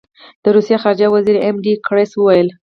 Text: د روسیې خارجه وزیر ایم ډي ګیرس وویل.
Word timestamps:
د 0.43 0.45
روسیې 0.55 0.77
خارجه 0.83 1.07
وزیر 1.15 1.35
ایم 1.39 1.57
ډي 1.63 1.73
ګیرس 1.85 2.11
وویل. 2.15 2.49